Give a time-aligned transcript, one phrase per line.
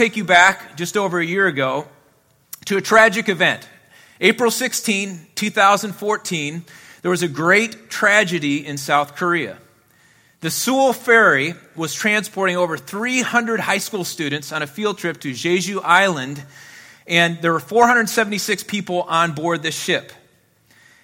[0.00, 1.86] Take you back just over a year ago
[2.64, 3.68] to a tragic event.
[4.18, 6.64] April 16, 2014,
[7.02, 9.58] there was a great tragedy in South Korea.
[10.40, 15.32] The Sewol ferry was transporting over 300 high school students on a field trip to
[15.32, 16.42] Jeju Island,
[17.06, 20.12] and there were 476 people on board the ship.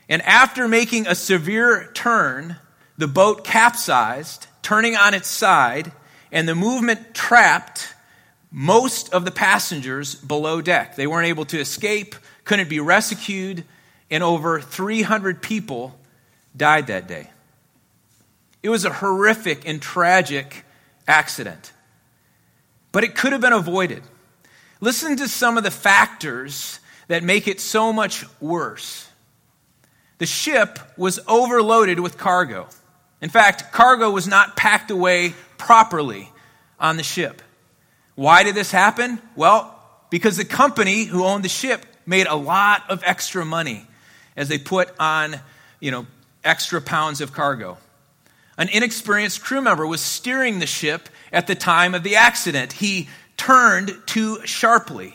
[0.09, 2.57] And after making a severe turn,
[2.97, 5.93] the boat capsized, turning on its side,
[6.33, 7.93] and the movement trapped
[8.59, 10.97] most of the passengers below deck.
[10.97, 13.65] They weren't able to escape, couldn't be rescued,
[14.11, 15.95] and over 300 people
[16.57, 17.29] died that day.
[18.63, 20.65] It was a horrific and tragic
[21.07, 21.71] accident,
[22.93, 24.03] but it could have been avoided.
[24.81, 29.07] Listen to some of the factors that make it so much worse.
[30.17, 32.69] The ship was overloaded with cargo.
[33.21, 36.33] In fact, cargo was not packed away properly
[36.81, 37.43] on the ship.
[38.17, 39.21] Why did this happen?
[39.37, 39.73] Well,
[40.11, 43.87] because the company who owned the ship made a lot of extra money
[44.37, 45.39] as they put on,
[45.81, 46.07] you know,
[46.43, 47.79] extra pounds of cargo.
[48.59, 52.73] An inexperienced crew member was steering the ship at the time of the accident.
[52.73, 55.15] He turned too sharply.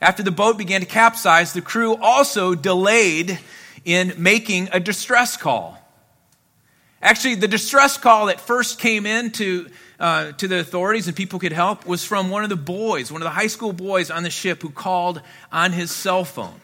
[0.00, 3.38] After the boat began to capsize, the crew also delayed
[3.84, 5.78] in making a distress call.
[7.00, 9.68] Actually, the distress call that first came in to
[10.02, 13.22] uh, to the authorities and people could help was from one of the boys, one
[13.22, 15.22] of the high school boys on the ship who called
[15.52, 16.60] on his cell phone.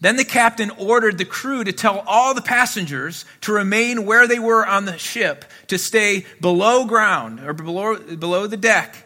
[0.00, 4.38] Then the captain ordered the crew to tell all the passengers to remain where they
[4.38, 8.96] were on the ship, to stay below ground or below, below the deck.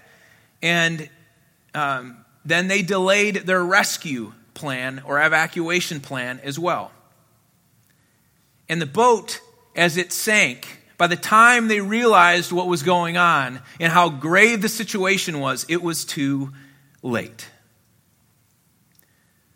[0.63, 1.09] And
[1.75, 6.93] um, then they delayed their rescue plan or evacuation plan as well.
[8.69, 9.41] And the boat,
[9.75, 14.61] as it sank, by the time they realized what was going on and how grave
[14.61, 16.53] the situation was, it was too
[17.03, 17.49] late.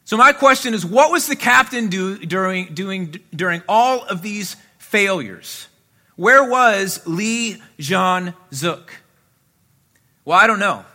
[0.05, 4.57] So, my question is what was the captain do, during, doing during all of these
[4.79, 5.69] failures?
[6.17, 9.03] Where was Lee Jean Zook?
[10.25, 10.87] Well, I don't know.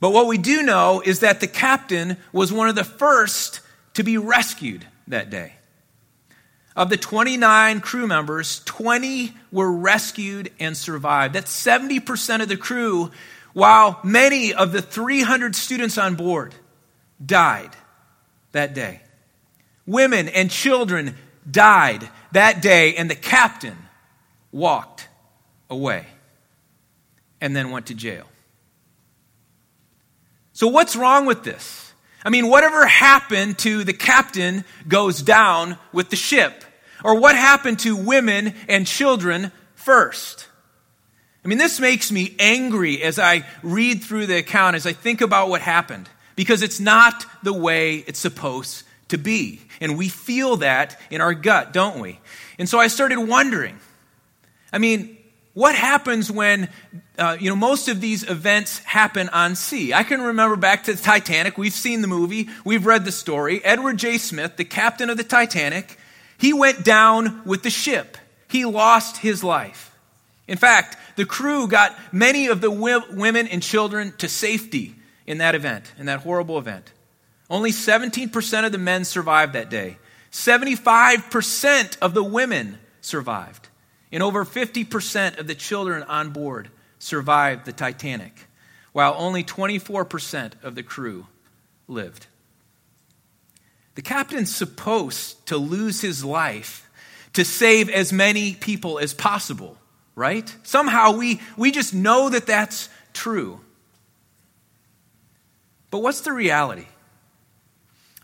[0.00, 3.60] But what we do know is that the captain was one of the first
[3.94, 5.56] to be rescued that day.
[6.74, 11.34] Of the 29 crew members, 20 were rescued and survived.
[11.34, 13.10] That's 70% of the crew,
[13.52, 16.54] while many of the 300 students on board
[17.24, 17.70] died
[18.52, 19.00] that day.
[19.86, 21.16] Women and children
[21.50, 23.76] died that day, and the captain
[24.50, 25.08] walked
[25.68, 26.06] away
[27.40, 28.26] and then went to jail.
[30.52, 31.91] So, what's wrong with this?
[32.24, 36.64] I mean, whatever happened to the captain goes down with the ship.
[37.04, 40.48] Or what happened to women and children first?
[41.44, 45.20] I mean, this makes me angry as I read through the account, as I think
[45.20, 49.60] about what happened, because it's not the way it's supposed to be.
[49.80, 52.20] And we feel that in our gut, don't we?
[52.58, 53.78] And so I started wondering
[54.72, 55.18] I mean,
[55.54, 56.68] what happens when
[57.18, 59.92] uh, you know most of these events happen on sea?
[59.92, 61.58] I can remember back to the titanic.
[61.58, 62.48] We've seen the movie.
[62.64, 63.62] We've read the story.
[63.64, 64.18] Edward j.
[64.18, 65.98] Smith the captain of the titanic
[66.38, 68.16] he went down with the ship.
[68.48, 69.96] He lost his life.
[70.48, 74.94] In fact the crew got many of the women and children to safety
[75.26, 76.92] in that event in that horrible event.
[77.50, 79.98] Only 17% of the men survived that day.
[80.30, 83.68] 75% of the women survived
[84.12, 86.68] and over 50% of the children on board
[86.98, 88.46] survived the Titanic,
[88.92, 91.26] while only 24% of the crew
[91.88, 92.26] lived.
[93.94, 96.88] The captain's supposed to lose his life
[97.32, 99.78] to save as many people as possible,
[100.14, 100.54] right?
[100.62, 103.60] Somehow we, we just know that that's true.
[105.90, 106.86] But what's the reality?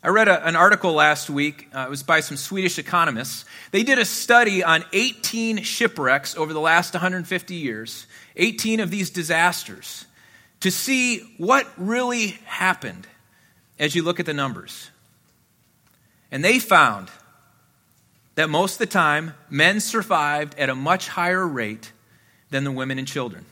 [0.03, 1.69] I read a, an article last week.
[1.75, 3.45] Uh, it was by some Swedish economists.
[3.73, 8.07] They did a study on 18 shipwrecks over the last 150 years,
[8.37, 10.07] 18 of these disasters,
[10.61, 13.09] to see what really happened
[13.79, 14.91] as you look at the numbers.
[16.31, 17.09] And they found
[18.37, 21.91] that most of the time, men survived at a much higher rate
[22.51, 23.45] than the women and children.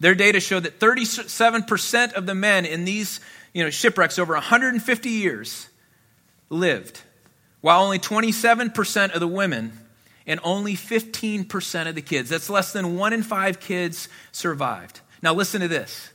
[0.00, 3.20] Their data showed that 37% of the men in these
[3.52, 5.68] you know, shipwrecks over 150 years
[6.52, 7.00] lived,
[7.60, 9.72] while only 27% of the women
[10.26, 15.00] and only 15% of the kids, that's less than one in five kids, survived.
[15.22, 16.10] Now, listen to this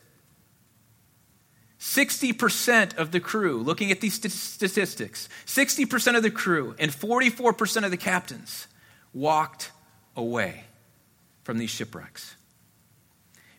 [1.80, 7.92] 60% of the crew, looking at these statistics, 60% of the crew and 44% of
[7.92, 8.68] the captains
[9.14, 9.72] walked
[10.16, 10.64] away
[11.44, 12.36] from these shipwrecks.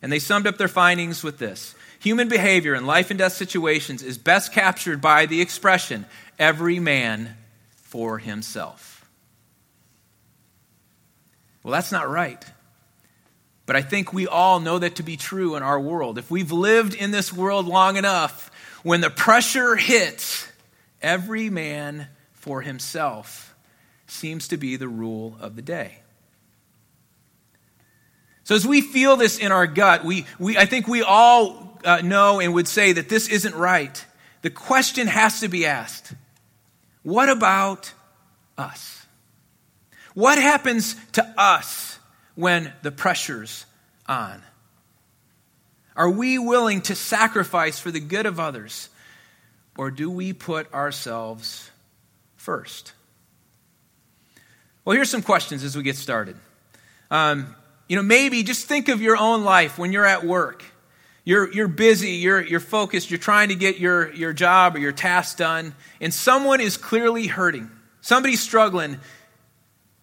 [0.01, 4.01] And they summed up their findings with this Human behavior in life and death situations
[4.03, 6.05] is best captured by the expression,
[6.37, 7.35] every man
[7.75, 9.05] for himself.
[11.61, 12.43] Well, that's not right.
[13.65, 16.17] But I think we all know that to be true in our world.
[16.17, 18.49] If we've lived in this world long enough,
[18.81, 20.47] when the pressure hits,
[21.01, 23.53] every man for himself
[24.07, 25.99] seems to be the rule of the day.
[28.49, 32.01] So, as we feel this in our gut, we, we, I think we all uh,
[32.01, 34.03] know and would say that this isn't right.
[34.41, 36.15] The question has to be asked
[37.03, 37.93] what about
[38.57, 39.05] us?
[40.15, 41.99] What happens to us
[42.33, 43.67] when the pressure's
[44.07, 44.41] on?
[45.95, 48.89] Are we willing to sacrifice for the good of others?
[49.77, 51.69] Or do we put ourselves
[52.35, 52.93] first?
[54.85, 56.35] Well, here's some questions as we get started.
[57.11, 57.55] Um,
[57.89, 60.63] you know, maybe just think of your own life when you're at work.
[61.25, 64.91] You're, you're busy, you're, you're focused, you're trying to get your, your job or your
[64.91, 67.69] task done, and someone is clearly hurting.
[68.01, 68.99] Somebody's struggling.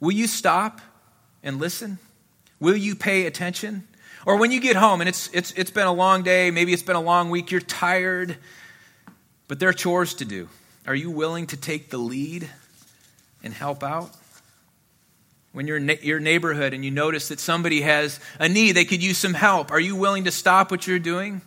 [0.00, 0.80] Will you stop
[1.42, 1.98] and listen?
[2.60, 3.86] Will you pay attention?
[4.26, 6.82] Or when you get home and it's, it's, it's been a long day, maybe it's
[6.82, 8.36] been a long week, you're tired,
[9.46, 10.48] but there are chores to do.
[10.86, 12.48] Are you willing to take the lead
[13.42, 14.10] and help out?
[15.56, 19.02] When you're in your neighborhood and you notice that somebody has a need, they could
[19.02, 19.72] use some help.
[19.72, 21.40] Are you willing to stop what you're doing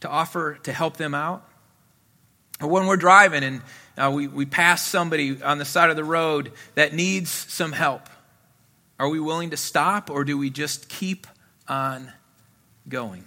[0.00, 1.48] to offer to help them out?
[2.60, 3.62] Or when we're driving and
[3.96, 8.08] uh, we, we pass somebody on the side of the road that needs some help,
[8.98, 11.28] are we willing to stop or do we just keep
[11.68, 12.12] on
[12.88, 13.22] going?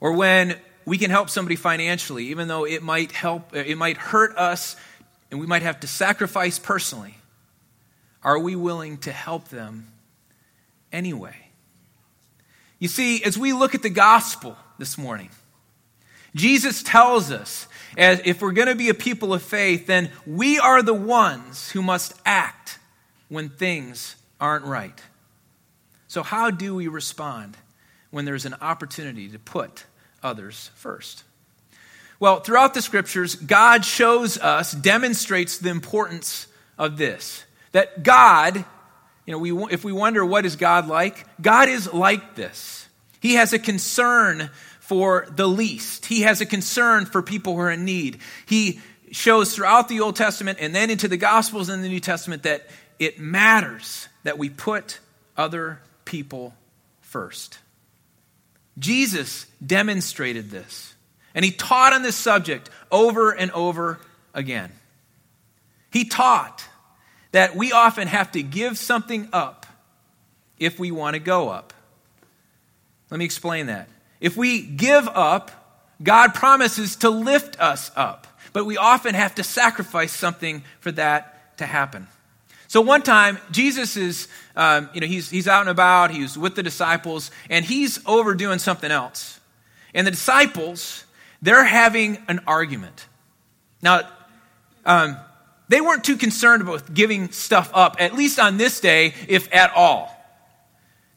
[0.00, 0.56] Or when
[0.86, 4.76] we can help somebody financially, even though it might help, it might hurt us
[5.36, 7.14] and we might have to sacrifice personally,
[8.22, 9.92] are we willing to help them
[10.90, 11.36] anyway?
[12.78, 15.28] You see, as we look at the gospel this morning,
[16.34, 17.68] Jesus tells us
[17.98, 21.70] as if we're going to be a people of faith, then we are the ones
[21.70, 22.78] who must act
[23.28, 24.98] when things aren't right.
[26.08, 27.58] So, how do we respond
[28.10, 29.84] when there's an opportunity to put
[30.22, 31.24] others first?
[32.18, 36.46] Well, throughout the scriptures, God shows us, demonstrates the importance
[36.78, 37.44] of this.
[37.72, 38.64] That God,
[39.26, 42.88] you know, we, if we wonder what is God like, God is like this.
[43.20, 46.06] He has a concern for the least.
[46.06, 48.18] He has a concern for people who are in need.
[48.46, 48.80] He
[49.10, 52.66] shows throughout the Old Testament and then into the Gospels and the New Testament that
[52.98, 55.00] it matters that we put
[55.36, 56.54] other people
[57.00, 57.58] first.
[58.78, 60.94] Jesus demonstrated this.
[61.36, 64.00] And he taught on this subject over and over
[64.34, 64.72] again.
[65.92, 66.64] He taught
[67.32, 69.66] that we often have to give something up
[70.58, 71.74] if we want to go up.
[73.10, 73.88] Let me explain that.
[74.18, 75.50] If we give up,
[76.02, 81.58] God promises to lift us up, but we often have to sacrifice something for that
[81.58, 82.08] to happen.
[82.68, 86.54] So one time, Jesus is, um, you know, he's, he's out and about, he's with
[86.56, 89.38] the disciples, and he's overdoing something else.
[89.94, 91.04] And the disciples
[91.42, 93.06] they're having an argument.
[93.82, 94.08] Now,
[94.84, 95.16] um,
[95.68, 99.72] they weren't too concerned about giving stuff up, at least on this day, if at
[99.74, 100.12] all.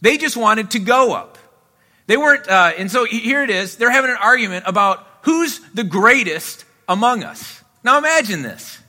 [0.01, 1.37] They just wanted to go up.
[2.07, 3.75] They weren't, uh, and so here it is.
[3.75, 7.61] They're having an argument about who's the greatest among us.
[7.83, 8.79] Now imagine this.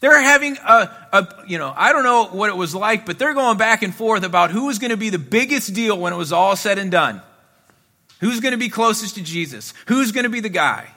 [0.00, 3.34] They're having a, a, you know, I don't know what it was like, but they're
[3.34, 6.16] going back and forth about who was going to be the biggest deal when it
[6.16, 7.22] was all said and done.
[8.22, 9.74] Who's going to be closest to Jesus?
[9.86, 10.88] Who's going to be the guy?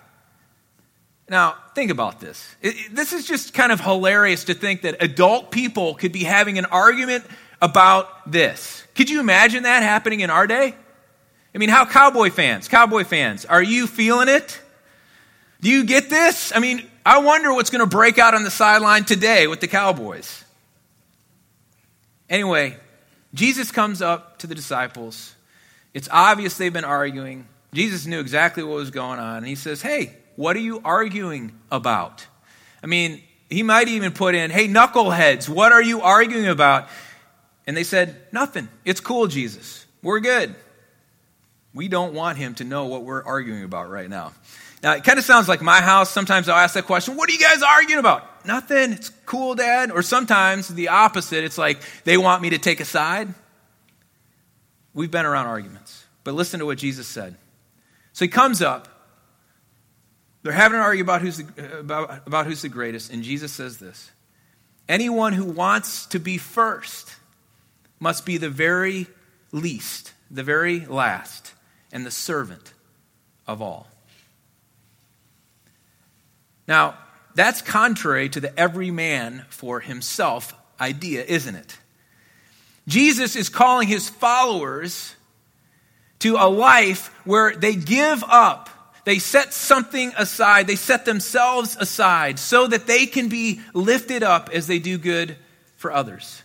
[1.27, 2.55] Now, think about this.
[2.91, 6.65] This is just kind of hilarious to think that adult people could be having an
[6.65, 7.25] argument
[7.62, 8.86] about this.
[8.94, 10.75] Could you imagine that happening in our day?
[11.53, 14.62] I mean, how cowboy fans, cowboy fans, are you feeling it?
[15.62, 16.55] Do you get this?
[16.55, 19.67] I mean, I wonder what's going to break out on the sideline today with the
[19.67, 20.44] Cowboys.
[22.29, 22.77] Anyway,
[23.34, 25.35] Jesus comes up to the disciples
[25.95, 27.47] it's obvious they've been arguing.
[27.73, 29.37] Jesus knew exactly what was going on.
[29.37, 32.27] And he says, Hey, what are you arguing about?
[32.83, 36.89] I mean, he might even put in, Hey, knuckleheads, what are you arguing about?
[37.65, 38.67] And they said, Nothing.
[38.83, 39.85] It's cool, Jesus.
[40.03, 40.53] We're good.
[41.73, 44.33] We don't want him to know what we're arguing about right now.
[44.83, 46.09] Now, it kind of sounds like my house.
[46.11, 48.45] Sometimes I'll ask that question, What are you guys arguing about?
[48.45, 48.91] Nothing.
[48.91, 49.91] It's cool, Dad.
[49.91, 51.45] Or sometimes the opposite.
[51.45, 53.33] It's like they want me to take a side.
[54.95, 57.35] We've been around arguments, but listen to what Jesus said.
[58.13, 58.87] So he comes up.
[60.41, 63.77] They're having an argument about who's the, about, about who's the greatest, and Jesus says
[63.77, 64.09] this
[64.87, 67.13] Anyone who wants to be first
[67.99, 69.07] must be the very
[69.51, 71.53] least, the very last,
[71.91, 72.73] and the servant
[73.47, 73.87] of all.
[76.67, 76.97] Now,
[77.35, 81.77] that's contrary to the every man for himself idea, isn't it?
[82.88, 85.15] Jesus is calling his followers
[86.20, 88.70] to a life where they give up,
[89.06, 94.50] they set something aside, they set themselves aside so that they can be lifted up
[94.54, 95.36] as they do good
[95.77, 96.42] for others.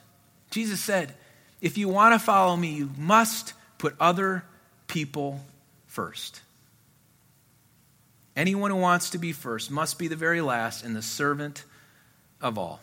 [0.50, 1.14] Jesus said,
[1.60, 4.44] If you want to follow me, you must put other
[4.86, 5.40] people
[5.86, 6.40] first.
[8.36, 11.64] Anyone who wants to be first must be the very last and the servant
[12.40, 12.80] of all.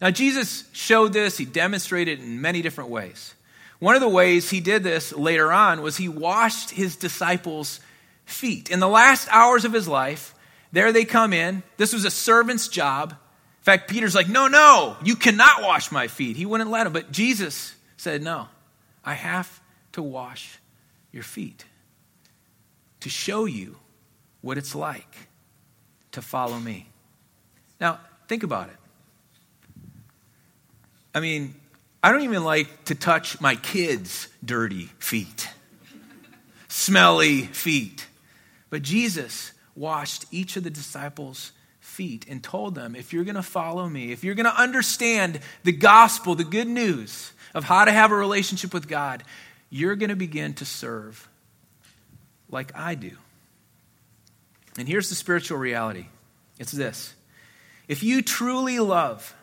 [0.00, 3.34] Now, Jesus showed this, he demonstrated it in many different ways.
[3.78, 7.80] One of the ways he did this later on was he washed his disciples'
[8.24, 8.70] feet.
[8.70, 10.34] In the last hours of his life,
[10.72, 11.62] there they come in.
[11.76, 13.12] This was a servant's job.
[13.12, 16.36] In fact, Peter's like, No, no, you cannot wash my feet.
[16.36, 16.92] He wouldn't let him.
[16.92, 18.48] But Jesus said, No,
[19.04, 19.60] I have
[19.92, 20.58] to wash
[21.12, 21.64] your feet
[23.00, 23.76] to show you
[24.40, 25.28] what it's like
[26.12, 26.88] to follow me.
[27.80, 28.76] Now, think about it.
[31.18, 31.56] I mean,
[32.00, 35.48] I don't even like to touch my kids' dirty feet,
[36.68, 38.06] smelly feet.
[38.70, 43.42] But Jesus washed each of the disciples' feet and told them if you're going to
[43.42, 47.90] follow me, if you're going to understand the gospel, the good news of how to
[47.90, 49.24] have a relationship with God,
[49.70, 51.28] you're going to begin to serve
[52.48, 53.10] like I do.
[54.78, 56.06] And here's the spiritual reality
[56.60, 57.12] it's this
[57.88, 59.34] if you truly love,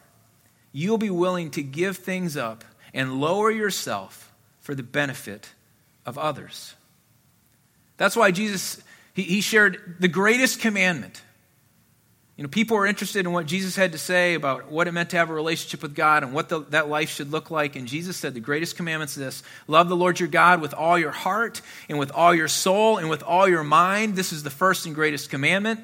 [0.76, 5.50] you'll be willing to give things up and lower yourself for the benefit
[6.06, 6.76] of others.
[7.96, 8.82] That's why Jesus
[9.14, 11.22] he, he shared the greatest commandment.
[12.36, 15.12] You know, people were interested in what Jesus had to say about what it meant
[15.12, 17.78] to have a relationship with God and what the, that life should look like.
[17.78, 21.00] And Jesus said, The greatest commandment is this love the Lord your God with all
[21.00, 24.18] your heart and with all your soul and with all your mind.
[24.18, 25.80] This is the first and greatest commandment.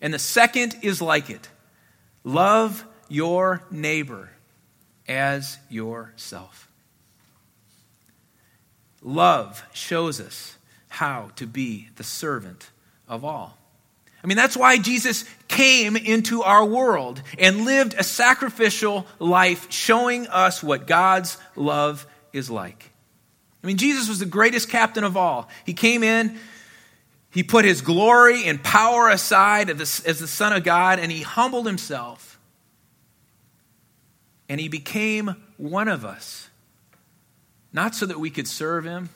[0.00, 1.48] And the second is like it
[2.22, 4.30] love your neighbor
[5.06, 6.68] as yourself.
[9.02, 10.56] Love shows us
[10.88, 12.70] how to be the servant
[13.08, 13.58] of all.
[14.22, 20.26] I mean, that's why Jesus came into our world and lived a sacrificial life, showing
[20.28, 22.90] us what God's love is like.
[23.64, 25.48] I mean, Jesus was the greatest captain of all.
[25.64, 26.38] He came in,
[27.30, 31.66] he put his glory and power aside as the Son of God, and he humbled
[31.66, 32.38] himself.
[34.50, 36.48] And he became one of us.
[37.72, 39.08] Not so that we could serve him,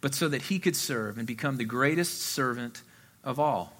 [0.00, 2.82] but so that he could serve and become the greatest servant
[3.22, 3.72] of all.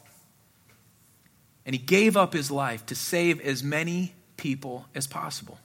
[1.66, 5.58] And he gave up his life to save as many people as possible.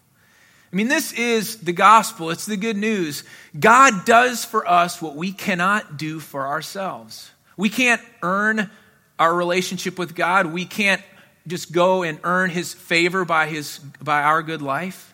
[0.73, 2.31] I mean, this is the gospel.
[2.31, 3.23] It's the good news.
[3.59, 7.29] God does for us what we cannot do for ourselves.
[7.55, 8.71] We can't earn
[9.19, 10.47] our relationship with God.
[10.47, 11.03] We can't
[11.47, 15.13] just go and earn his favor by, his, by our good life.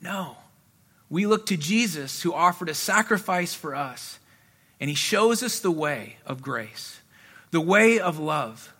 [0.00, 0.36] No.
[1.08, 4.18] We look to Jesus who offered a sacrifice for us,
[4.80, 7.00] and he shows us the way of grace,
[7.50, 8.74] the way of love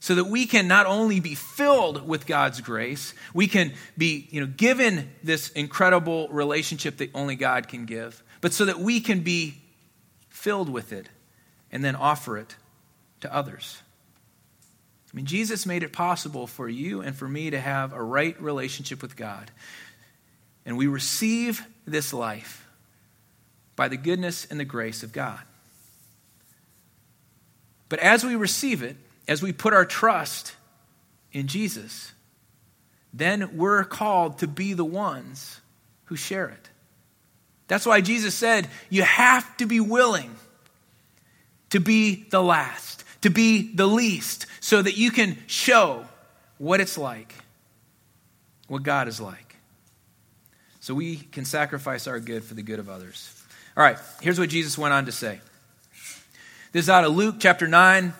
[0.00, 4.40] so that we can not only be filled with God's grace, we can be you
[4.40, 9.20] know, given this incredible relationship that only God can give, but so that we can
[9.20, 9.58] be
[10.28, 11.08] filled with it
[11.72, 12.56] and then offer it
[13.20, 13.82] to others.
[15.12, 18.40] I mean, Jesus made it possible for you and for me to have a right
[18.40, 19.50] relationship with God.
[20.66, 22.66] And we receive this life
[23.74, 25.40] by the goodness and the grace of God.
[27.88, 28.96] But as we receive it,
[29.26, 30.54] as we put our trust
[31.32, 32.12] in Jesus,
[33.14, 35.60] then we're called to be the ones
[36.04, 36.70] who share it.
[37.66, 40.34] That's why Jesus said, you have to be willing
[41.70, 46.04] to be the last, to be the least, so that you can show
[46.58, 47.34] what it's like,
[48.68, 49.56] what God is like.
[50.80, 53.34] So we can sacrifice our good for the good of others.
[53.76, 55.40] All right, here's what Jesus went on to say.
[56.72, 58.12] This is out of Luke chapter 9,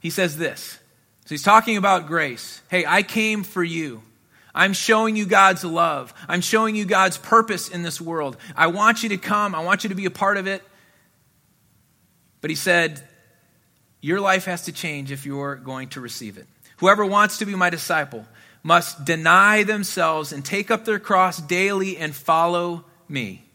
[0.00, 0.78] he says this.
[1.24, 2.60] So he's talking about grace.
[2.68, 4.02] Hey, I came for you.
[4.54, 6.14] I'm showing you God's love.
[6.28, 8.36] I'm showing you God's purpose in this world.
[8.56, 9.54] I want you to come.
[9.54, 10.62] I want you to be a part of it.
[12.40, 13.02] But he said,
[14.04, 16.46] Your life has to change if you're going to receive it.
[16.76, 18.26] Whoever wants to be my disciple
[18.62, 23.46] must deny themselves and take up their cross daily and follow me.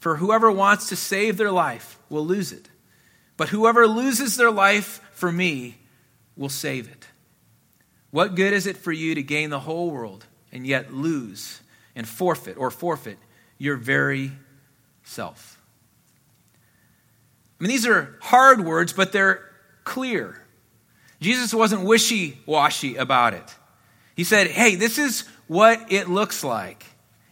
[0.00, 2.68] For whoever wants to save their life will lose it.
[3.36, 5.76] But whoever loses their life for me
[6.36, 7.06] will save it.
[8.10, 11.60] What good is it for you to gain the whole world and yet lose
[11.94, 13.18] and forfeit or forfeit
[13.58, 14.32] your very
[15.04, 15.62] self?
[17.60, 19.47] I mean, these are hard words, but they're
[19.88, 20.40] clear.
[21.20, 23.54] Jesus wasn't wishy washy about it.
[24.14, 26.84] He said, Hey, this is what it looks like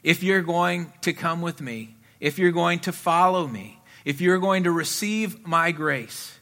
[0.02, 4.38] if you're going to come with me, if you're going to follow me, if you're
[4.38, 6.32] going to receive my grace.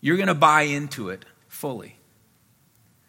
[0.00, 1.96] You're going to buy into it fully.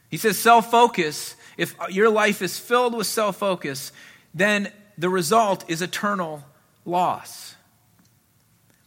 [0.09, 3.91] He says, self focus, if your life is filled with self focus,
[4.33, 6.43] then the result is eternal
[6.85, 7.56] loss.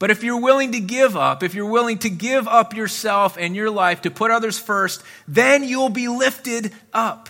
[0.00, 3.54] But if you're willing to give up, if you're willing to give up yourself and
[3.54, 7.28] your life to put others first, then you'll be lifted up.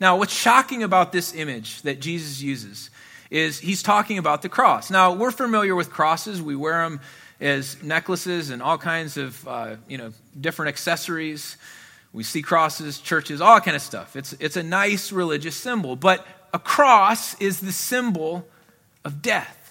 [0.00, 2.90] Now, what's shocking about this image that Jesus uses
[3.30, 4.90] is he's talking about the cross.
[4.90, 7.00] Now, we're familiar with crosses, we wear them
[7.40, 11.56] as necklaces and all kinds of uh, you know, different accessories.
[12.12, 14.16] We see crosses, churches, all kind of stuff.
[14.16, 18.48] It's, it's a nice religious symbol, but a cross is the symbol
[19.04, 19.63] of death.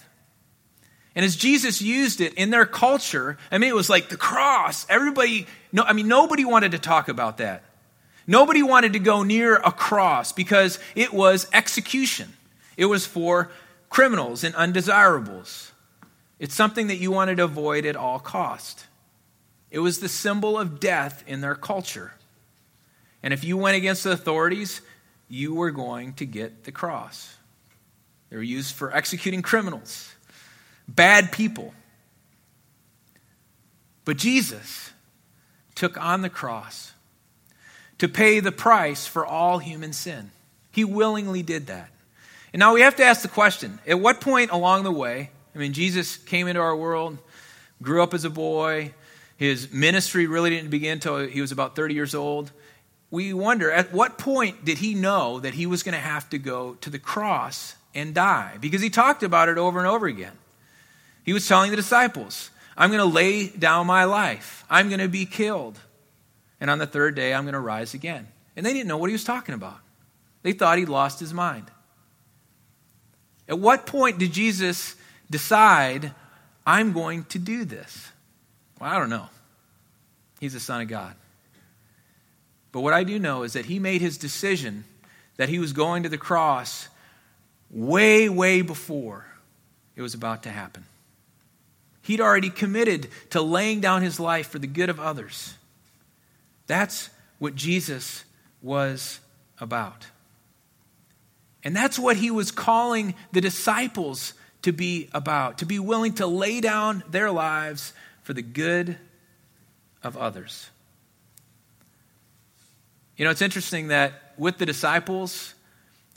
[1.14, 4.84] And as Jesus used it in their culture, I mean, it was like the cross.
[4.88, 7.62] Everybody, no, I mean, nobody wanted to talk about that.
[8.26, 12.32] Nobody wanted to go near a cross because it was execution.
[12.76, 13.50] It was for
[13.90, 15.72] criminals and undesirables.
[16.40, 18.86] It's something that you wanted to avoid at all cost.
[19.70, 22.14] It was the symbol of death in their culture.
[23.22, 24.80] And if you went against the authorities,
[25.28, 27.36] you were going to get the cross.
[28.30, 30.13] They were used for executing criminals
[30.88, 31.74] bad people.
[34.04, 34.92] But Jesus
[35.74, 36.92] took on the cross
[37.98, 40.30] to pay the price for all human sin.
[40.70, 41.90] He willingly did that.
[42.52, 45.58] And now we have to ask the question at what point along the way, I
[45.58, 47.18] mean, Jesus came into our world,
[47.82, 48.92] grew up as a boy,
[49.36, 52.52] his ministry really didn't begin until he was about 30 years old.
[53.10, 56.38] We wonder at what point did he know that he was going to have to
[56.38, 58.58] go to the cross and die?
[58.60, 60.32] Because he talked about it over and over again.
[61.24, 64.64] He was telling the disciples, I'm going to lay down my life.
[64.68, 65.78] I'm going to be killed.
[66.60, 68.28] And on the third day, I'm going to rise again.
[68.56, 69.78] And they didn't know what he was talking about.
[70.42, 71.64] They thought he'd lost his mind.
[73.48, 74.96] At what point did Jesus
[75.30, 76.12] decide,
[76.66, 78.10] I'm going to do this?
[78.80, 79.28] Well, I don't know.
[80.40, 81.14] He's the Son of God.
[82.72, 84.84] But what I do know is that he made his decision
[85.36, 86.88] that he was going to the cross
[87.70, 89.26] way, way before
[89.96, 90.84] it was about to happen.
[92.04, 95.54] He'd already committed to laying down his life for the good of others.
[96.66, 98.24] That's what Jesus
[98.60, 99.20] was
[99.58, 100.06] about.
[101.64, 106.26] And that's what he was calling the disciples to be about, to be willing to
[106.26, 108.98] lay down their lives for the good
[110.02, 110.68] of others.
[113.16, 115.54] You know, it's interesting that with the disciples,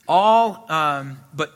[0.05, 1.53] all um, but,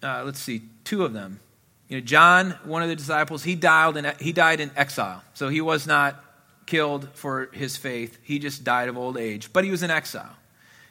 [0.00, 1.40] uh, let's see, two of them,
[1.88, 5.22] you know, John, one of the disciples, he died, in, he died in exile.
[5.34, 6.22] So he was not
[6.66, 8.18] killed for his faith.
[8.22, 10.36] He just died of old age, but he was in exile.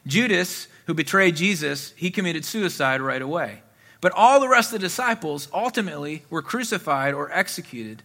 [0.06, 3.62] Judas, who betrayed Jesus, he committed suicide right away.
[4.00, 8.02] But all the rest of the disciples ultimately were crucified or executed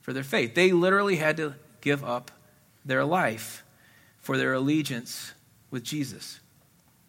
[0.00, 0.54] for their faith.
[0.54, 2.30] They literally had to give up
[2.84, 3.64] their life
[4.20, 5.32] for their allegiance
[5.70, 6.40] with Jesus.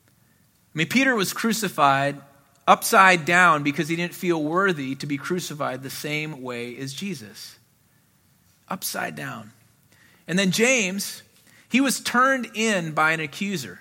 [0.08, 2.22] I mean, Peter was crucified
[2.68, 7.58] upside down because he didn't feel worthy to be crucified the same way as Jesus.
[8.68, 9.54] Upside down.
[10.28, 11.24] And then James,
[11.70, 13.80] he was turned in by an accuser.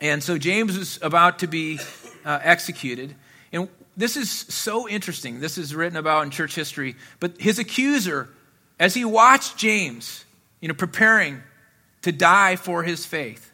[0.00, 1.78] And so James was about to be
[2.24, 3.14] uh, executed.
[3.52, 5.40] And this is so interesting.
[5.40, 6.96] This is written about in church history.
[7.18, 8.28] But his accuser,
[8.78, 10.24] as he watched James,
[10.60, 11.42] you know, preparing
[12.02, 13.49] to die for his faith,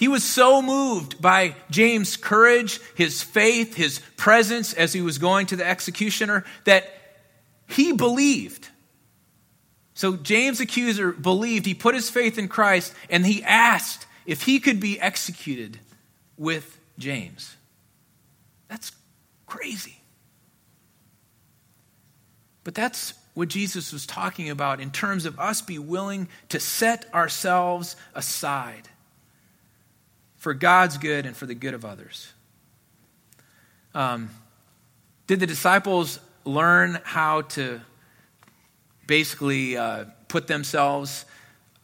[0.00, 5.44] he was so moved by James' courage, his faith, his presence as he was going
[5.48, 6.90] to the executioner that
[7.68, 8.66] he believed.
[9.92, 14.58] So James' accuser believed, he put his faith in Christ, and he asked if he
[14.58, 15.78] could be executed
[16.38, 17.54] with James.
[18.68, 18.92] That's
[19.44, 20.00] crazy.
[22.64, 27.04] But that's what Jesus was talking about in terms of us be willing to set
[27.12, 28.88] ourselves aside
[30.40, 32.32] for God's good and for the good of others.
[33.94, 34.30] Um,
[35.26, 37.80] did the disciples learn how to
[39.06, 41.26] basically uh, put themselves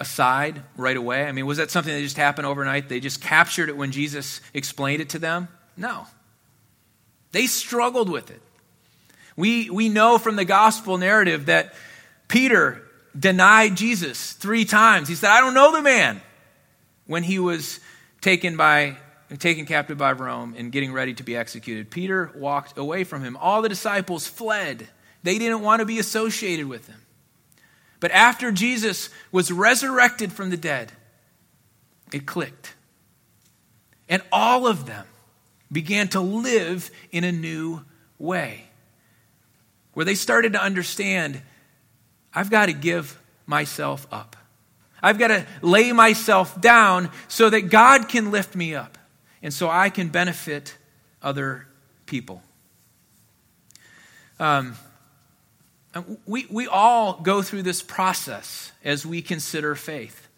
[0.00, 1.26] aside right away?
[1.26, 2.88] I mean, was that something that just happened overnight?
[2.88, 5.48] They just captured it when Jesus explained it to them?
[5.76, 6.06] No.
[7.32, 8.40] They struggled with it.
[9.36, 11.74] We, we know from the gospel narrative that
[12.26, 12.82] Peter
[13.18, 15.08] denied Jesus three times.
[15.08, 16.22] He said, I don't know the man
[17.06, 17.80] when he was
[18.26, 18.96] taken by
[19.38, 23.36] taken captive by Rome and getting ready to be executed, Peter walked away from him.
[23.36, 24.88] All the disciples fled.
[25.22, 27.00] They didn't want to be associated with him.
[28.00, 30.90] But after Jesus was resurrected from the dead,
[32.12, 32.74] it clicked.
[34.08, 35.06] And all of them
[35.70, 37.84] began to live in a new
[38.18, 38.64] way,
[39.92, 41.42] where they started to understand
[42.34, 44.36] I've got to give myself up.
[45.02, 48.98] I've got to lay myself down so that God can lift me up
[49.42, 50.76] and so I can benefit
[51.22, 51.66] other
[52.06, 52.42] people.
[54.38, 54.76] Um,
[56.26, 60.28] we, we all go through this process as we consider faith.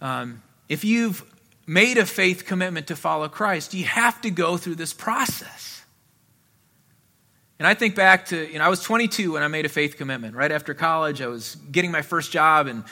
[0.00, 1.24] Um, if you've
[1.66, 5.82] made a faith commitment to follow Christ, you have to go through this process.
[7.58, 9.96] And I think back to, you know, I was 22 when I made a faith
[9.96, 10.34] commitment.
[10.34, 12.84] Right after college, I was getting my first job, and,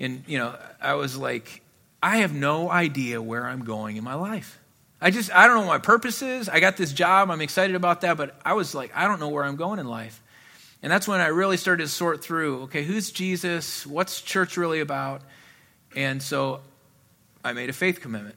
[0.00, 1.62] and you know, I was like,
[2.02, 4.58] I have no idea where I'm going in my life.
[5.00, 6.48] I just, I don't know what my purpose is.
[6.48, 9.28] I got this job, I'm excited about that, but I was like, I don't know
[9.28, 10.20] where I'm going in life.
[10.82, 13.86] And that's when I really started to sort through okay, who's Jesus?
[13.86, 15.22] What's church really about?
[15.96, 16.60] And so
[17.44, 18.36] I made a faith commitment.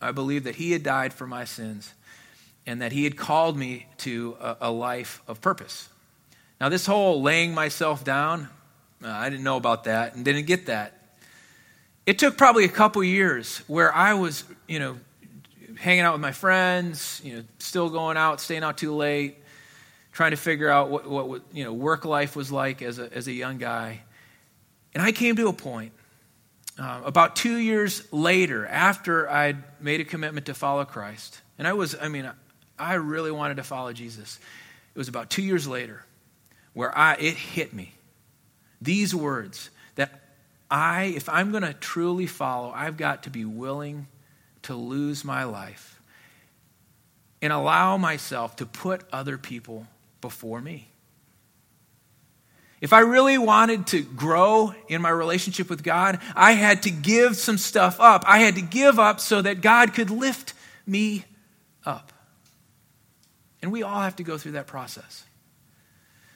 [0.00, 1.92] I believed that He had died for my sins
[2.66, 5.88] and that He had called me to a, a life of purpose.
[6.60, 8.48] Now, this whole laying myself down,
[9.04, 10.92] uh, I didn't know about that and didn't get that.
[12.04, 14.98] It took probably a couple years where I was, you know,
[15.78, 19.36] hanging out with my friends, you know, still going out, staying out too late,
[20.12, 23.28] trying to figure out what, what you know, work life was like as a, as
[23.28, 24.00] a young guy.
[24.94, 25.92] And I came to a point
[26.78, 31.74] uh, about two years later, after I'd made a commitment to follow Christ, and I
[31.74, 32.30] was, I mean,
[32.78, 34.38] I really wanted to follow Jesus.
[34.94, 36.04] It was about two years later
[36.72, 37.92] where I, it hit me.
[38.82, 40.20] These words that
[40.70, 44.08] I, if I'm going to truly follow, I've got to be willing
[44.62, 46.00] to lose my life
[47.40, 49.86] and allow myself to put other people
[50.20, 50.88] before me.
[52.80, 57.36] If I really wanted to grow in my relationship with God, I had to give
[57.36, 58.24] some stuff up.
[58.26, 61.24] I had to give up so that God could lift me
[61.86, 62.12] up.
[63.60, 65.24] And we all have to go through that process.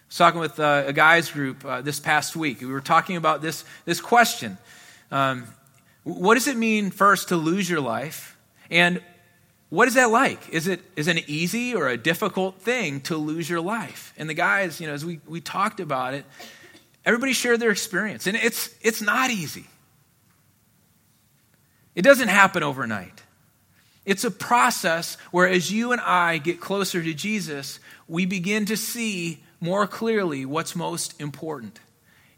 [0.06, 2.60] I was talking with uh, a guys group uh, this past week.
[2.60, 4.56] We were talking about this, this question
[5.10, 5.48] um,
[6.04, 8.38] What does it mean, first, to lose your life?
[8.70, 9.02] And
[9.68, 10.48] what is that like?
[10.50, 14.14] Is it, is it an easy or a difficult thing to lose your life?
[14.16, 16.24] And the guys, you know, as we, we talked about it,
[17.04, 18.28] everybody shared their experience.
[18.28, 19.66] And it's, it's not easy.
[21.96, 23.24] It doesn't happen overnight.
[24.04, 28.76] It's a process where, as you and I get closer to Jesus, we begin to
[28.76, 31.80] see more clearly what's most important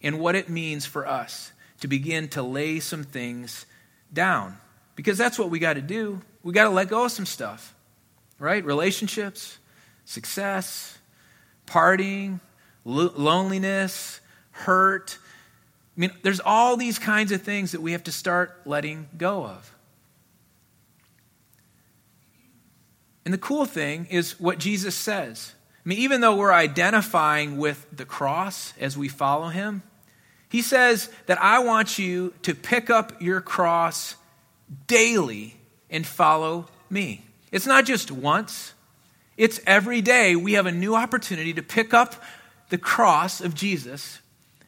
[0.03, 3.67] and what it means for us to begin to lay some things
[4.13, 4.57] down.
[4.97, 7.75] Because that's what we got to do we got to let go of some stuff,
[8.39, 8.65] right?
[8.65, 9.59] Relationships,
[10.05, 10.97] success,
[11.67, 12.41] partying,
[12.85, 14.21] lo- loneliness,
[14.53, 15.19] hurt.
[15.97, 19.45] I mean, there's all these kinds of things that we have to start letting go
[19.45, 19.75] of.
[23.25, 25.53] And the cool thing is what Jesus says.
[25.89, 29.83] I mean, even though we're identifying with the cross as we follow him,
[30.51, 34.15] he says that I want you to pick up your cross
[34.87, 35.57] daily
[35.89, 37.25] and follow me.
[37.51, 38.75] It's not just once,
[39.39, 42.23] it's every day we have a new opportunity to pick up
[42.69, 44.19] the cross of Jesus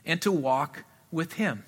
[0.07, 1.65] and to walk with him.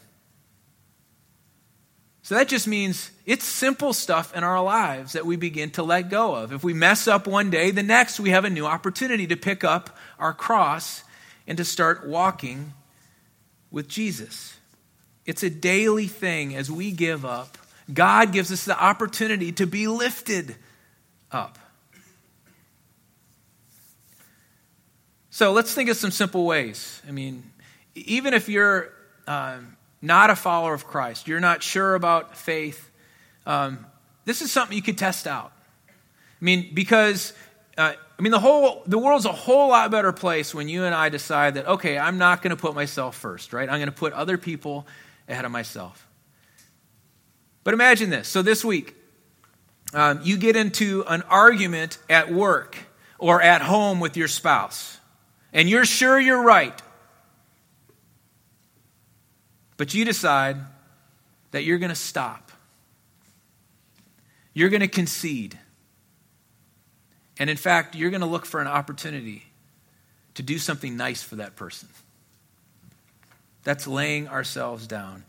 [2.23, 6.09] So that just means it's simple stuff in our lives that we begin to let
[6.09, 6.53] go of.
[6.53, 9.65] If we mess up one day, the next we have a new opportunity to pick
[9.65, 11.03] up our cross
[11.47, 12.75] and to start walking
[13.71, 14.57] with Jesus.
[15.27, 17.59] It's a daily thing as we give up
[17.93, 20.57] God gives us the opportunity to be lifted
[21.31, 21.59] up.
[25.31, 27.03] So let's think of some simple ways.
[27.09, 27.43] I mean,
[27.95, 28.93] even if you're
[29.27, 32.91] um, not a follower of Christ, you're not sure about faith,
[33.47, 33.87] um,
[34.25, 35.53] this is something you could test out.
[35.89, 37.33] I mean, because
[37.79, 40.95] uh, I mean, the whole the world's a whole lot better place when you and
[40.95, 43.69] I decide that okay, I'm not going to put myself first, right?
[43.69, 44.87] I'm going to put other people
[45.29, 46.07] ahead of myself.
[47.65, 48.29] But imagine this.
[48.29, 48.95] So this week,
[49.95, 52.77] um, you get into an argument at work
[53.19, 54.99] or at home with your spouse,
[55.53, 56.81] and you're sure you're right.
[59.83, 60.59] But you decide
[61.51, 62.53] that you're going to stop.
[64.55, 65.59] You're going to concede.
[67.37, 69.43] And in fact, you're going to look for an opportunity
[70.35, 71.89] to do something nice for that person.
[73.65, 75.25] That's laying ourselves down.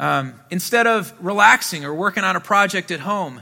[0.00, 3.40] Um, instead of relaxing or working on a project at home,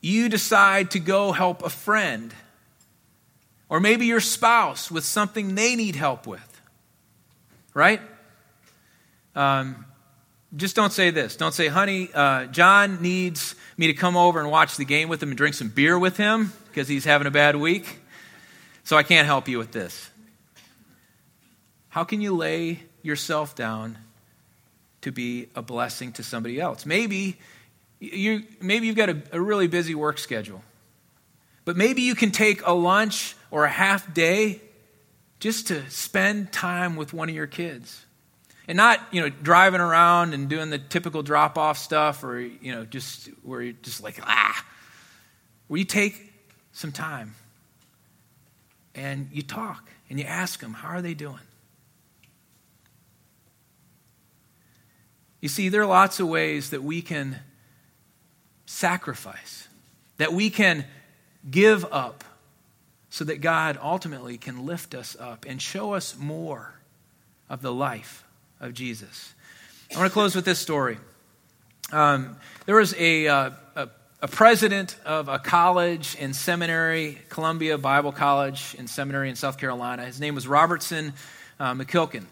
[0.00, 2.32] you decide to go help a friend,
[3.68, 6.62] or maybe your spouse with something they need help with,
[7.74, 8.00] right?
[9.34, 9.84] Um,
[10.56, 11.36] just don't say this.
[11.36, 15.22] Don't say, honey, uh, John needs me to come over and watch the game with
[15.22, 17.98] him and drink some beer with him because he's having a bad week.
[18.84, 20.10] So I can't help you with this.
[21.88, 23.98] How can you lay yourself down
[25.00, 26.86] to be a blessing to somebody else?
[26.86, 27.38] Maybe,
[27.98, 30.62] you, maybe you've got a, a really busy work schedule,
[31.64, 34.60] but maybe you can take a lunch or a half day
[35.40, 38.04] just to spend time with one of your kids
[38.66, 42.74] and not you know driving around and doing the typical drop off stuff or you
[42.74, 44.64] know just where you're just like ah.
[45.66, 46.32] Where you take
[46.72, 47.34] some time
[48.94, 51.40] and you talk and you ask them how are they doing?
[55.40, 57.38] You see there are lots of ways that we can
[58.66, 59.68] sacrifice
[60.16, 60.84] that we can
[61.50, 62.24] give up
[63.10, 66.74] so that god ultimately can lift us up and show us more
[67.48, 68.23] of the life
[68.60, 69.34] of Jesus.
[69.94, 70.98] I want to close with this story.
[71.92, 72.36] Um,
[72.66, 73.88] there was a, uh, a,
[74.22, 80.04] a, president of a college and seminary, Columbia Bible College and Seminary in South Carolina.
[80.04, 81.12] His name was Robertson
[81.60, 82.24] uh, McQuilkin.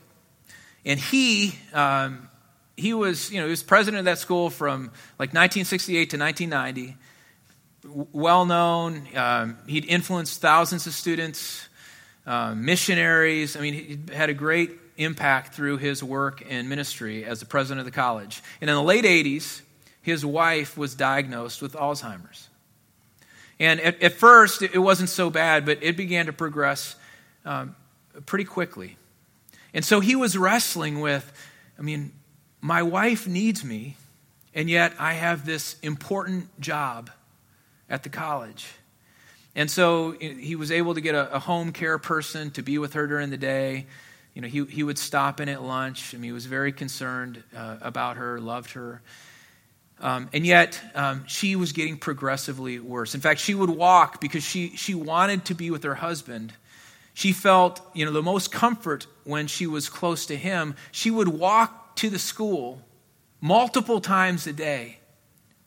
[0.84, 2.28] And he, um,
[2.76, 4.86] he was, you know, he was president of that school from
[5.18, 6.96] like 1968 to 1990.
[8.12, 9.06] Well known.
[9.14, 11.68] Um, he'd influenced thousands of students,
[12.26, 13.56] uh, missionaries.
[13.56, 17.80] I mean, he had a great impact through his work and ministry as the president
[17.80, 18.42] of the college.
[18.60, 19.62] And in the late 80s,
[20.02, 22.48] his wife was diagnosed with Alzheimer's.
[23.58, 26.96] And at, at first, it wasn't so bad, but it began to progress
[27.44, 27.76] um,
[28.26, 28.96] pretty quickly.
[29.72, 31.32] And so he was wrestling with
[31.78, 32.12] I mean,
[32.60, 33.96] my wife needs me,
[34.54, 37.10] and yet I have this important job
[37.88, 38.68] at the college.
[39.56, 42.94] And so he was able to get a, a home care person to be with
[42.94, 43.86] her during the day
[44.34, 46.14] you know, he, he would stop in at lunch.
[46.14, 49.02] I mean, he was very concerned uh, about her, loved her.
[50.00, 53.14] Um, and yet, um, she was getting progressively worse.
[53.14, 56.52] In fact, she would walk because she, she wanted to be with her husband.
[57.14, 60.76] She felt, you know, the most comfort when she was close to him.
[60.90, 62.80] She would walk to the school
[63.40, 64.98] multiple times a day.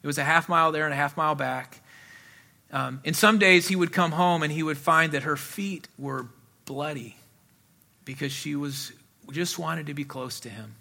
[0.02, 1.82] It was a half mile there and a half mile back.
[2.72, 5.88] Um, and some days he would come home and he would find that her feet
[5.98, 6.28] were
[6.66, 7.16] bloody
[8.06, 8.92] because she was
[9.32, 10.76] just wanted to be close to him.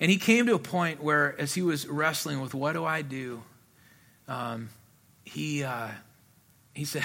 [0.00, 3.02] And he came to a point where, as he was wrestling with what do I
[3.02, 3.42] do,
[4.26, 4.68] um,
[5.24, 5.88] he, uh,
[6.74, 7.04] he said,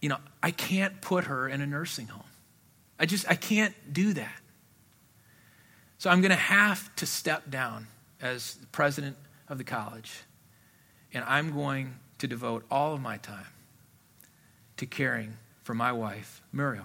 [0.00, 2.22] you know, I can't put her in a nursing home.
[2.98, 4.40] I just, I can't do that.
[5.98, 7.86] So I'm going to have to step down
[8.20, 9.16] as president
[9.48, 10.22] of the college,
[11.12, 13.46] and I'm going to devote all of my time
[14.76, 16.84] to caring for my wife, Muriel.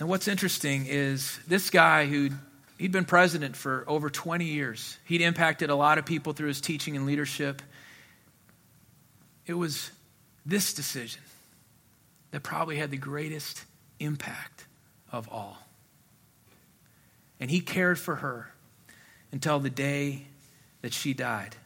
[0.00, 2.30] And what's interesting is this guy who
[2.78, 4.96] he'd been president for over 20 years.
[5.04, 7.60] He'd impacted a lot of people through his teaching and leadership.
[9.44, 9.90] It was
[10.46, 11.20] this decision
[12.30, 13.62] that probably had the greatest
[13.98, 14.64] impact
[15.12, 15.58] of all.
[17.38, 18.50] And he cared for her
[19.32, 20.22] until the day
[20.80, 21.56] that she died.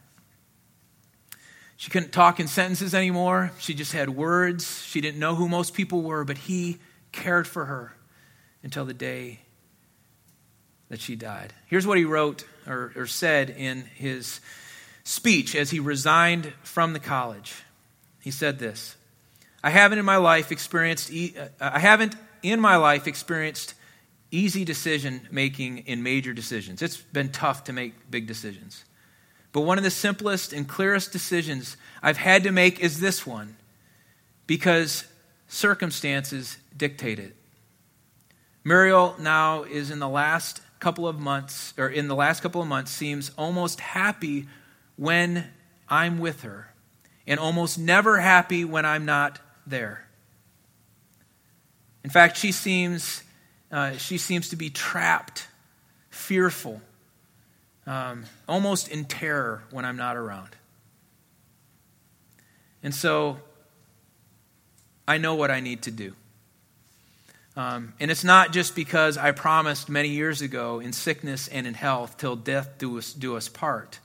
[1.77, 3.53] She couldn't talk in sentences anymore.
[3.59, 4.83] She just had words.
[4.83, 6.79] She didn't know who most people were, but he
[7.13, 7.93] cared for her
[8.65, 9.39] until the day
[10.89, 11.53] that she died.
[11.67, 14.41] Here's what he wrote or, or said in his
[15.03, 17.53] speech as he resigned from the college.
[18.21, 18.97] He said this
[19.63, 23.75] I haven't in my life experienced, uh, I haven't in my life experienced
[24.31, 26.81] easy decision making in major decisions.
[26.81, 28.83] It's been tough to make big decisions.
[29.53, 33.55] But one of the simplest and clearest decisions I've had to make is this one
[34.47, 35.05] because
[35.47, 37.35] circumstances dictate it.
[38.65, 42.67] Muriel now is in the last couple of months, or in the last couple of
[42.67, 44.47] months, seems almost happy
[44.97, 45.45] when
[45.87, 46.73] I'm with her,
[47.27, 50.07] and almost never happy when I'm not there.
[52.03, 53.23] In fact, she seems,
[53.71, 55.47] uh, she seems to be trapped,
[56.09, 56.81] fearful,
[57.85, 60.49] um, almost in terror when I'm not around.
[62.81, 63.37] And so
[65.07, 66.15] I know what I need to do.
[67.57, 71.73] Um, and it's not just because I promised many years ago in sickness and in
[71.73, 73.99] health, till death do us, do us part.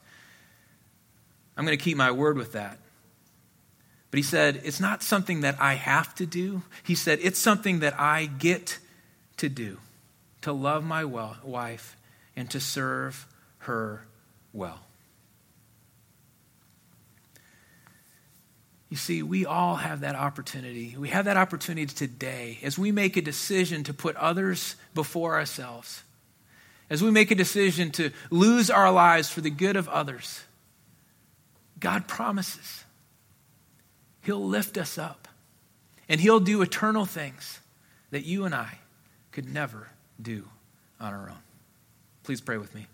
[1.57, 2.79] I'm going to keep my word with that.
[4.11, 6.63] But he said, it's not something that I have to do.
[6.83, 8.79] He said, it's something that I get
[9.37, 9.79] to do
[10.43, 11.97] to love my wife
[12.37, 13.27] and to serve
[13.59, 14.07] her
[14.53, 14.81] well.
[18.91, 20.97] You see, we all have that opportunity.
[20.99, 26.03] We have that opportunity today as we make a decision to put others before ourselves,
[26.91, 30.43] as we make a decision to lose our lives for the good of others.
[31.79, 32.85] God promises
[34.23, 35.29] He'll lift us up
[36.09, 37.61] and He'll do eternal things
[38.11, 38.79] that you and I
[39.31, 39.89] could never
[40.21, 40.45] do
[41.01, 41.39] on our own.
[42.25, 42.87] Please pray with me.